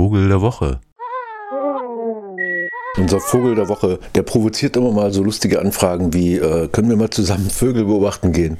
[0.00, 0.80] Vogel der Woche.
[2.96, 6.96] Unser Vogel der Woche, der provoziert immer mal so lustige Anfragen wie, äh, können wir
[6.96, 8.56] mal zusammen Vögel beobachten gehen?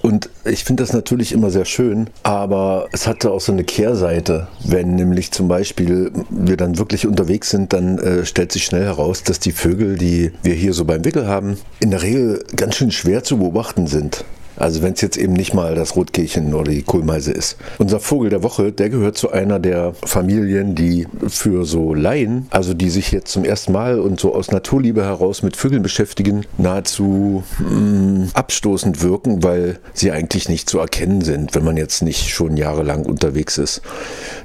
[0.00, 4.48] Und ich finde das natürlich immer sehr schön, aber es hatte auch so eine Kehrseite.
[4.64, 9.22] Wenn nämlich zum Beispiel wir dann wirklich unterwegs sind, dann äh, stellt sich schnell heraus,
[9.22, 12.90] dass die Vögel, die wir hier so beim Wickel haben, in der Regel ganz schön
[12.90, 14.24] schwer zu beobachten sind.
[14.60, 17.56] Also wenn es jetzt eben nicht mal das Rotkehlchen oder die Kohlmeise ist.
[17.78, 22.74] Unser Vogel der Woche, der gehört zu einer der Familien, die für so Laien, also
[22.74, 27.42] die sich jetzt zum ersten Mal und so aus Naturliebe heraus mit Vögeln beschäftigen, nahezu
[27.58, 32.28] mh, mm, abstoßend wirken, weil sie eigentlich nicht zu erkennen sind, wenn man jetzt nicht
[32.28, 33.80] schon jahrelang unterwegs ist.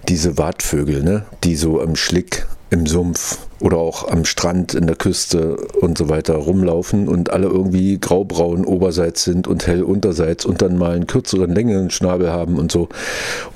[0.07, 4.95] Diese Wartvögel, ne, die so im Schlick im Sumpf oder auch am Strand, in der
[4.95, 10.61] Küste und so weiter rumlaufen und alle irgendwie graubraun oberseits sind und hell unterseits und
[10.61, 12.89] dann mal einen kürzeren, längeren Schnabel haben und so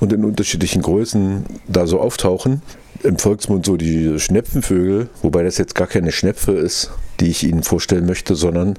[0.00, 2.60] und in unterschiedlichen Größen da so auftauchen.
[3.04, 6.90] Im Volksmund so die Schnepfenvögel, wobei das jetzt gar keine Schnepfe ist,
[7.20, 8.74] die ich Ihnen vorstellen möchte, sondern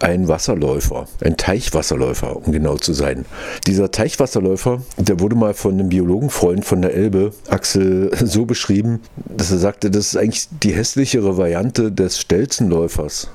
[0.00, 3.24] ein Wasserläufer, ein Teichwasserläufer, um genau zu sein.
[3.66, 9.50] Dieser Teichwasserläufer, der wurde mal von einem Biologenfreund von der Elbe, Axel, so beschrieben, dass
[9.50, 13.28] er sagte, das ist eigentlich die hässlichere Variante des Stelzenläufers.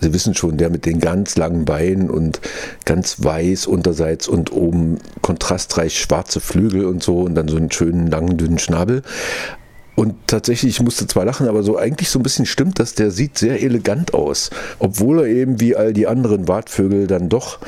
[0.00, 2.40] Sie wissen schon, der mit den ganz langen Beinen und
[2.84, 8.08] ganz weiß unterseits und oben kontrastreich schwarze Flügel und so und dann so einen schönen
[8.08, 9.02] langen, dünnen Schnabel.
[9.96, 13.10] Und tatsächlich, ich musste zwar lachen, aber so eigentlich so ein bisschen stimmt das, der
[13.10, 14.50] sieht sehr elegant aus.
[14.78, 17.58] Obwohl er eben wie all die anderen Wartvögel dann doch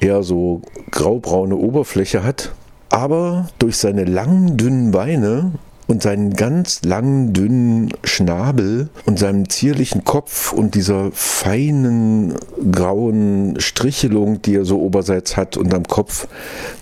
[0.00, 2.52] eher so graubraune Oberfläche hat.
[2.88, 5.52] Aber durch seine langen, dünnen Beine
[5.86, 12.34] und seinen ganz langen, dünnen Schnabel und seinem zierlichen Kopf und dieser feinen
[12.72, 16.26] grauen Strichelung, die er so oberseits hat und am Kopf,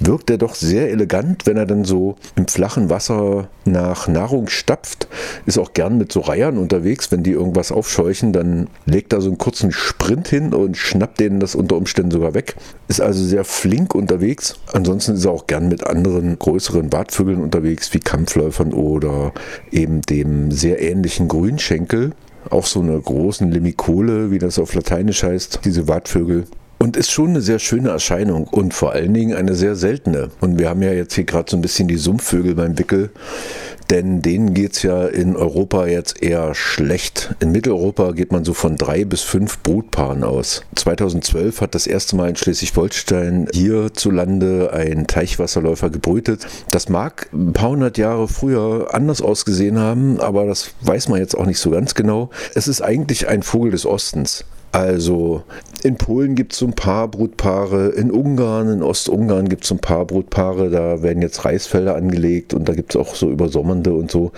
[0.01, 5.09] wirkt er doch sehr elegant, wenn er dann so im flachen Wasser nach Nahrung stapft.
[5.47, 9.29] Ist auch gern mit so Reihern unterwegs, wenn die irgendwas aufscheuchen, dann legt er so
[9.29, 12.57] einen kurzen Sprint hin und schnappt denen das unter Umständen sogar weg.
[12.89, 14.57] Ist also sehr flink unterwegs.
[14.73, 19.33] Ansonsten ist er auch gern mit anderen größeren Bartvögeln unterwegs, wie Kampfläufern oder oder
[19.71, 22.13] eben dem sehr ähnlichen Grünschenkel,
[22.51, 26.45] auch so eine großen Limikole, wie das auf Lateinisch heißt, diese Wartvögel.
[26.79, 30.31] Und ist schon eine sehr schöne Erscheinung und vor allen Dingen eine sehr seltene.
[30.41, 33.11] Und wir haben ja jetzt hier gerade so ein bisschen die Sumpfvögel beim Wickel,
[33.91, 37.35] denn denen geht es ja in Europa jetzt eher schlecht.
[37.41, 40.63] In Mitteleuropa geht man so von drei bis fünf Brutpaaren aus.
[40.77, 46.47] 2012 hat das erste Mal in Schleswig-Holstein hierzulande ein Teichwasserläufer gebrütet.
[46.71, 51.37] Das mag ein paar hundert Jahre früher anders ausgesehen haben, aber das weiß man jetzt
[51.37, 52.31] auch nicht so ganz genau.
[52.55, 54.45] Es ist eigentlich ein Vogel des Ostens.
[54.75, 55.45] Also
[55.85, 59.77] in Polen gibt es so ein paar Brutpaare, in Ungarn, in Ostungarn gibt es so
[59.77, 63.93] ein paar Brutpaare, da werden jetzt Reisfelder angelegt und da gibt es auch so übersommernde
[63.93, 64.33] und so.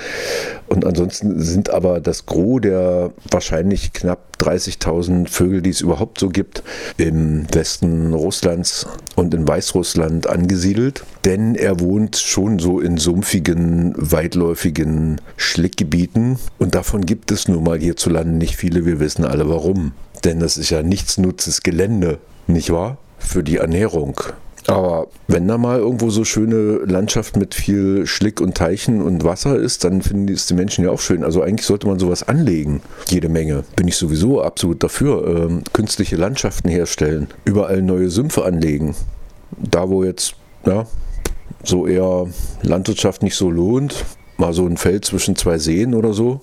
[0.67, 6.29] Und ansonsten sind aber das Gros der wahrscheinlich knapp 30.000 Vögel, die es überhaupt so
[6.29, 6.63] gibt,
[6.99, 11.05] im Westen Russlands und in Weißrussland angesiedelt.
[11.25, 17.79] Denn er wohnt schon so in sumpfigen, weitläufigen Schlickgebieten und davon gibt es nun mal
[17.79, 18.85] hierzulande nicht viele.
[18.85, 19.93] Wir wissen alle warum.
[20.25, 22.99] Denn das ist ja nichtsnutzes Gelände, nicht wahr?
[23.19, 24.21] Für die Ernährung.
[24.67, 29.57] Aber wenn da mal irgendwo so schöne Landschaft mit viel Schlick und Teichen und Wasser
[29.57, 31.23] ist, dann finden es die Menschen ja auch schön.
[31.23, 32.83] Also eigentlich sollte man sowas anlegen.
[33.09, 33.65] Jede Menge.
[33.77, 35.47] Bin ich sowieso absolut dafür.
[35.49, 37.29] Ähm, künstliche Landschaften herstellen.
[37.45, 38.97] Überall neue Sümpfe anlegen.
[39.57, 40.35] Da, wo jetzt,
[40.65, 40.87] ja,
[41.63, 42.27] so eher
[42.63, 44.05] Landwirtschaft nicht so lohnt,
[44.39, 46.41] mal so ein Feld zwischen zwei Seen oder so,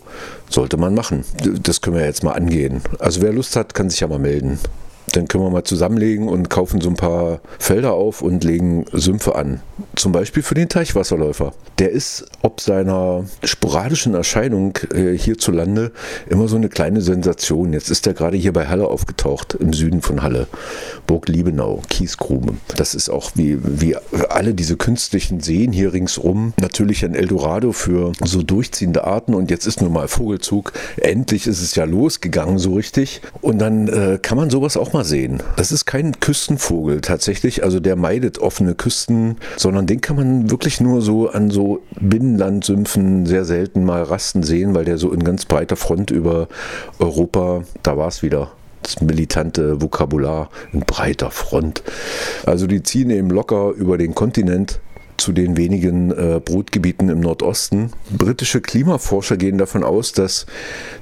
[0.50, 1.24] sollte man machen.
[1.62, 2.82] Das können wir jetzt mal angehen.
[3.00, 4.60] Also wer Lust hat, kann sich ja mal melden.
[5.14, 9.36] Dann können wir mal zusammenlegen und kaufen so ein paar Felder auf und legen Sümpfe
[9.36, 9.62] an.
[9.96, 11.54] Zum Beispiel für den Teichwasserläufer.
[11.80, 15.92] Der ist ob seiner sporadischen Erscheinung äh, hierzulande
[16.30, 17.74] immer so eine kleine Sensation.
[17.74, 20.48] Jetzt ist er gerade hier bei Halle aufgetaucht, im Süden von Halle.
[21.08, 22.56] Burg Liebenau, Kiesgrube.
[22.76, 23.96] Das ist auch wie, wie
[24.30, 29.34] alle diese künstlichen Seen hier ringsrum natürlich ein Eldorado für so durchziehende Arten.
[29.34, 30.74] Und jetzt ist nun mal Vogelzug.
[30.98, 33.22] Endlich ist es ja losgegangen so richtig.
[33.42, 35.42] Und dann äh, kann man sowas auch mal sehen.
[35.56, 40.82] Das ist kein Küstenvogel tatsächlich, also der meidet offene Küsten, sondern den kann man wirklich
[40.82, 45.46] nur so an so Binnenlandsümpfen sehr selten mal rasten sehen, weil der so in ganz
[45.46, 46.48] breiter Front über
[47.00, 48.52] Europa, da war es wieder,
[48.82, 51.84] das militante Vokabular in breiter Front.
[52.46, 54.80] Also die ziehen eben locker über den Kontinent
[55.18, 57.92] zu den wenigen äh, Brutgebieten im Nordosten.
[58.12, 60.46] Britische Klimaforscher gehen davon aus, dass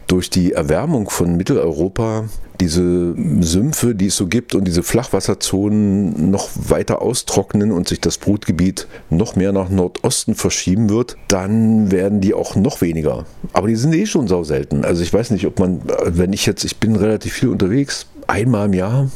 [0.07, 2.25] durch die Erwärmung von Mitteleuropa
[2.61, 8.19] diese Sümpfe, die es so gibt und diese Flachwasserzonen noch weiter austrocknen und sich das
[8.19, 13.25] Brutgebiet noch mehr nach Nordosten verschieben wird, dann werden die auch noch weniger.
[13.51, 14.85] Aber die sind eh schon sau selten.
[14.85, 18.67] Also ich weiß nicht, ob man, wenn ich jetzt, ich bin relativ viel unterwegs, einmal
[18.67, 19.09] im Jahr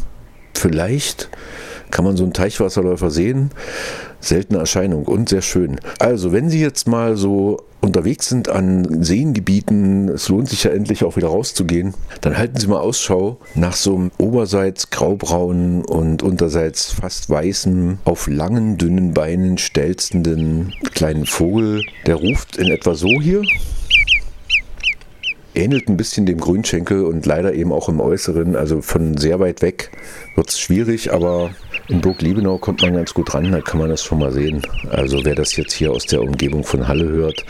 [0.56, 1.30] vielleicht
[1.96, 3.52] kann man so einen Teichwasserläufer sehen.
[4.20, 5.80] Seltene Erscheinung und sehr schön.
[5.98, 11.06] Also, wenn Sie jetzt mal so unterwegs sind an Seengebieten, es lohnt sich ja endlich
[11.06, 16.92] auch wieder rauszugehen, dann halten Sie mal Ausschau nach so einem oberseits graubraunen und unterseits
[16.92, 21.82] fast weißen, auf langen, dünnen Beinen stelzenden kleinen Vogel.
[22.08, 23.44] Der ruft in etwa so hier
[25.58, 28.58] ähnelt ein bisschen dem Grünschenkel und leider eben auch im Äußeren.
[28.58, 29.92] Also von sehr weit weg
[30.36, 31.52] wird es schwierig, aber
[31.88, 34.62] in Burg Liebenau kommt man ganz gut ran, da kann man das schon mal sehen.
[34.90, 37.46] Also wer das jetzt hier aus der Umgebung von Halle hört,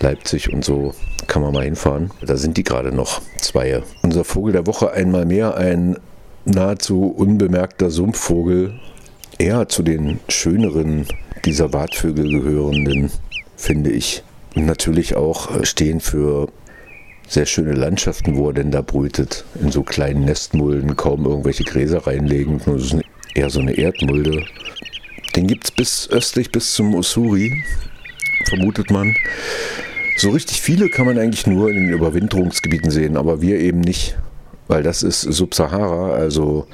[0.00, 0.94] Leipzig und so,
[1.26, 2.10] kann man mal hinfahren.
[2.20, 3.82] Da sind die gerade noch, zwei.
[4.02, 5.96] Unser Vogel der Woche einmal mehr ein
[6.44, 8.74] nahezu unbemerkter Sumpfvogel,
[9.38, 11.06] eher zu den schöneren
[11.44, 13.10] dieser Wartvögel gehörenden,
[13.56, 14.22] finde ich.
[14.54, 16.48] Und natürlich auch stehen für
[17.26, 19.44] sehr schöne Landschaften, wo er denn da brütet.
[19.60, 22.60] In so kleinen Nestmulden, kaum irgendwelche Gräser reinlegen.
[22.66, 22.96] Das ist
[23.34, 24.44] eher so eine Erdmulde.
[25.36, 27.62] Den gibt es bis östlich bis zum Ussuri,
[28.46, 29.14] vermutet man.
[30.16, 34.16] So richtig viele kann man eigentlich nur in den Überwinterungsgebieten sehen, aber wir eben nicht,
[34.68, 36.66] weil das ist Subsahara, also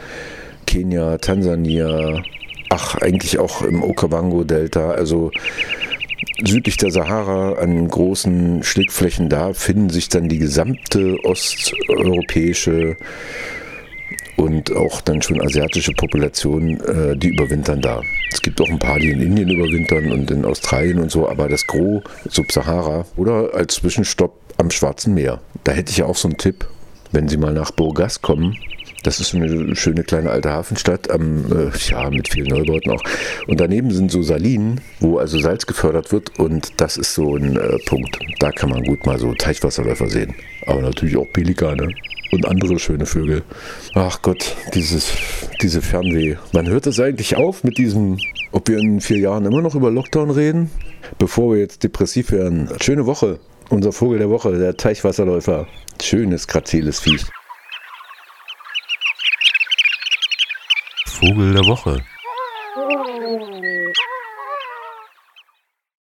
[0.67, 2.23] Kenia, Tansania,
[2.69, 5.31] ach, eigentlich auch im Okavango-Delta, also
[6.45, 12.97] südlich der Sahara an großen Schlickflächen da finden sich dann die gesamte osteuropäische
[14.39, 18.01] und auch dann schon asiatische Population, äh, die überwintern da.
[18.33, 21.49] Es gibt auch ein paar, die in Indien überwintern und in Australien und so, aber
[21.49, 25.41] das Gros Subsahara oder als Zwischenstopp am Schwarzen Meer.
[25.65, 26.67] Da hätte ich ja auch so einen Tipp,
[27.13, 28.57] wenn Sie mal nach Burgas kommen,
[29.03, 33.03] das ist eine schöne kleine alte Hafenstadt, am, äh, ja, mit vielen Neubauten auch.
[33.47, 37.57] Und daneben sind so Salinen, wo also Salz gefördert wird und das ist so ein
[37.57, 38.19] äh, Punkt.
[38.41, 40.35] Da kann man gut mal so Teichwasserläufer sehen.
[40.67, 41.89] Aber natürlich auch Pelikane
[42.33, 43.43] und andere schöne Vögel.
[43.95, 45.13] Ach Gott, dieses,
[45.63, 46.37] diese Fernweh.
[46.53, 48.19] Wann hört das eigentlich auf mit diesem,
[48.53, 50.71] ob wir in vier Jahren immer noch über Lockdown reden?
[51.19, 52.69] Bevor wir jetzt depressiv werden.
[52.81, 53.39] Schöne Woche.
[53.71, 55.67] Unser Vogel der Woche, der Teichwasserläufer.
[56.01, 57.25] Schönes, graziles Viech.
[61.07, 62.03] Vogel der Woche.